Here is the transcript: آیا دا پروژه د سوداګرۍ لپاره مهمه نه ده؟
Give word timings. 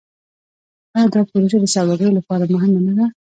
آیا 0.95 1.05
دا 1.13 1.21
پروژه 1.29 1.57
د 1.61 1.65
سوداګرۍ 1.75 2.11
لپاره 2.17 2.43
مهمه 2.53 2.81
نه 2.87 2.93
ده؟ 2.97 3.05